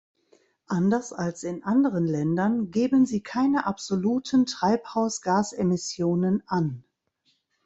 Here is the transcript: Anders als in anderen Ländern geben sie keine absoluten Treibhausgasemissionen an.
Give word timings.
Anders 0.65 1.13
als 1.13 1.43
in 1.43 1.63
anderen 1.63 2.07
Ländern 2.07 2.71
geben 2.71 3.05
sie 3.05 3.21
keine 3.21 3.67
absoluten 3.67 4.47
Treibhausgasemissionen 4.47 6.41
an. 6.47 6.83